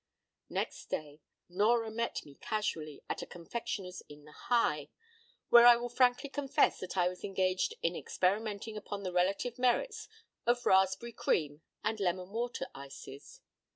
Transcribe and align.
p> 0.49 0.55
Next 0.55 0.89
day, 0.89 1.21
Nora 1.47 1.91
met 1.91 2.25
me 2.25 2.33
casually 2.33 3.03
at 3.07 3.21
a 3.21 3.27
confectioner's 3.27 4.01
in 4.09 4.25
the 4.25 4.31
High, 4.31 4.89
where 5.49 5.67
I 5.67 5.75
will 5.75 5.89
frankly 5.89 6.27
confess 6.27 6.79
that 6.79 6.97
I 6.97 7.07
was 7.07 7.23
engaged 7.23 7.75
in 7.83 7.95
experimenting 7.95 8.75
upon 8.75 9.03
the 9.03 9.13
relative 9.13 9.59
merits 9.59 10.07
of 10.47 10.65
raspberry 10.65 11.11
cream 11.13 11.61
and 11.83 11.99
lemon 11.99 12.31
water 12.31 12.65
ices. 12.73 13.41